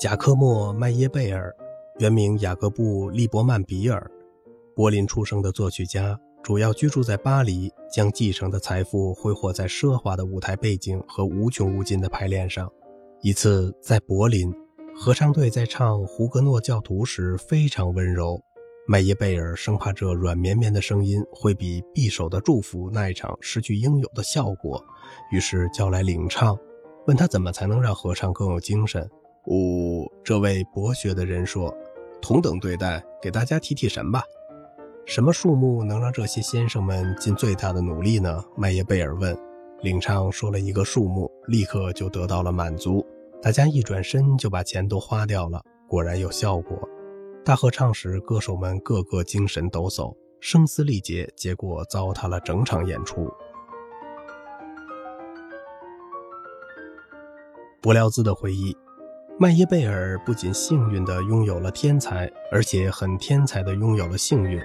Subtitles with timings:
[0.00, 1.54] 贾科莫·麦耶贝尔，
[1.98, 4.10] 原名雅各布·利伯曼比尔，
[4.74, 12.66] 柏林出生的作曲家，主要居住在巴黎，将继承的财富挥霍在奢华的舞台背景和无穷无尽的排练上。
[13.20, 14.50] 一次在柏林，
[14.96, 18.42] 合唱队在唱胡格诺教徒时非常温柔，
[18.88, 24.82] 麦耶贝尔生怕这软绵绵的声音会比匕首的祝福那一场失去应有的效果，
[25.30, 26.58] 于是叫来领唱，
[27.06, 29.06] 问他怎么才能让合唱更有精神。
[29.46, 29.89] 呜，
[30.30, 31.76] 这位博学的人说
[32.22, 34.22] ：“同等对待，给大家提提神吧。
[35.04, 39.36] 什么数目能让这些先生们尽最大的努力呢？”麦耶贝尔问。
[39.82, 43.04] 领唱说了一个数目，立刻就得到了满足。
[43.42, 46.78] 大家一转身就把钱都花掉了，果然有效果。
[47.44, 53.28] 大合唱时，歌手们个个精神抖擞，声嘶力竭，结果糟蹋了整场演出。
[57.82, 58.76] 柏辽兹的回忆。
[59.42, 64.60] 麦耶贝尔不仅幸运地拥有了天才，而且很天才地拥有了幸运。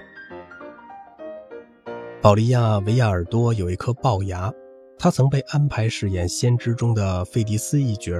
[2.20, 4.52] 保利亚·维亚尔多有一颗龅牙，
[4.98, 8.12] 他曾被安排饰演《先知》中的费迪斯一角，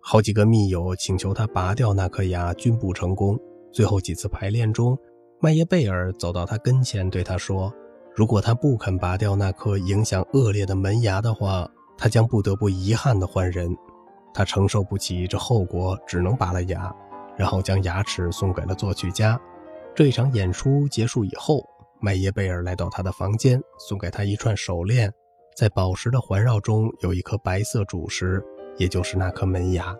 [0.00, 3.36] 好几个密友请求他拔掉那颗牙，均不成功。
[3.72, 4.96] 最后几次排练中，
[5.40, 7.74] 麦耶贝尔走到他跟前，对他说
[8.14, 13.76] ：“如果他不肯拔掉那颗影响恶劣的门牙的话，他将不得不遗憾地换人。”
[14.32, 16.94] 他承受不起这后果，只能拔了牙，
[17.36, 19.40] 然后将牙齿送给了作曲家。
[19.94, 21.62] 这一场演出结束以后，
[22.00, 25.12] 麦耶贝尔来到他的房间，送给他一串手链，
[25.56, 28.42] 在宝石的环绕中有一颗白色主石，
[28.76, 29.96] 也就是那颗门牙。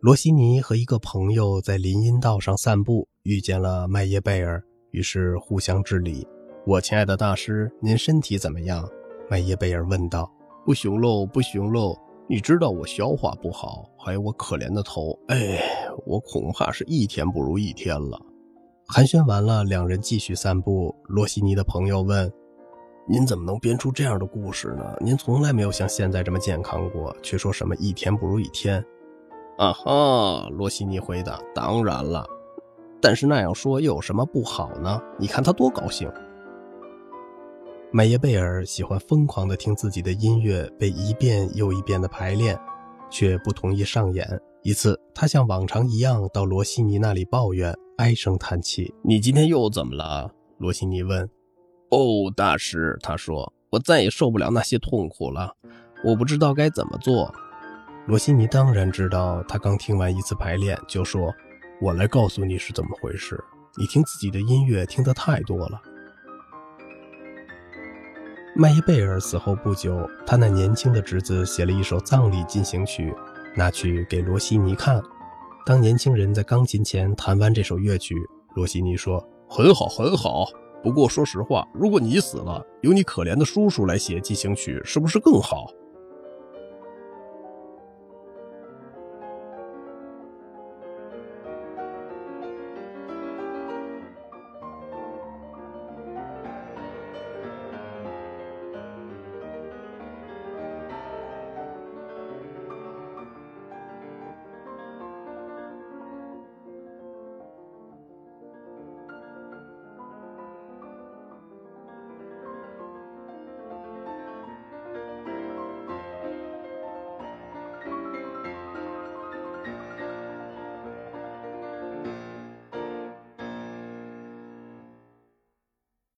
[0.00, 6.28] 罗西尼和一个朋友在林荫道上散步，遇见了麦耶贝尔，于是互相致礼。
[6.66, 8.86] 我亲爱的大师，您身体怎么样？
[9.30, 10.30] 麦耶贝尔问道。
[10.64, 11.94] 不行喽，不行喽！
[12.26, 15.18] 你知道我消化不好，还有我可怜的头。
[15.28, 15.60] 哎，
[16.06, 18.18] 我恐怕是一天不如一天了。
[18.88, 20.94] 寒暄完了，两人继续散步。
[21.04, 22.32] 罗西尼的朋友问
[23.06, 24.96] ：“您怎么能编出这样的故事呢？
[25.00, 28.82] 您从来没有像现在这么健康过，却说什么一天不如一天。”
[29.58, 32.26] 啊哈，罗西尼回答：“当然了，
[33.02, 34.98] 但是那样说又有什么不好呢？
[35.18, 36.10] 你看他多高兴。”
[37.96, 42.58] 麦耶贝尔喜欢疯狂地听自己的音乐被一遍又一遍地排练，
[43.08, 44.28] 却不同意上演。
[44.64, 50.28] 一次，他像往常一样到罗西尼那里抱怨，唉声叹气：“你今天又怎么了？”
[50.58, 51.22] 罗西尼问。
[51.90, 55.54] “哦，大师，他说，我再也受不了那些痛苦了，
[56.04, 57.32] 我不知道该怎么做。”
[58.08, 61.32] 罗西尼当然知道，他刚听完一次排练，就说
[61.80, 63.38] ：“我来告诉你是怎么回事。
[63.78, 65.80] 你听自己的音乐听得太多了。”
[68.56, 73.12] 麦耶贝尔死后不久，他那年轻的侄子写了一首葬礼进行曲，
[73.56, 75.02] 拿去给罗西尼看。
[75.66, 78.14] 当年轻人在钢琴前弹完这首乐曲，
[78.54, 79.18] 罗西尼说
[79.50, 80.46] ：“很好，很好。
[80.84, 85.66] 不过说实话，如果你死了，由你可怜的叔叔来写进行曲，是不是更好？”